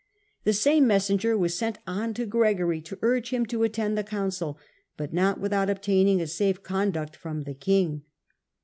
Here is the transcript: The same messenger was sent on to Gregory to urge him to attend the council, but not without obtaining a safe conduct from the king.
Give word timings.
The 0.45 0.53
same 0.53 0.87
messenger 0.87 1.37
was 1.37 1.55
sent 1.55 1.77
on 1.85 2.15
to 2.15 2.25
Gregory 2.25 2.81
to 2.81 2.97
urge 3.03 3.29
him 3.29 3.45
to 3.45 3.61
attend 3.61 3.95
the 3.95 4.03
council, 4.03 4.57
but 4.97 5.13
not 5.13 5.39
without 5.39 5.69
obtaining 5.69 6.19
a 6.19 6.25
safe 6.25 6.63
conduct 6.63 7.15
from 7.15 7.43
the 7.43 7.53
king. 7.53 8.01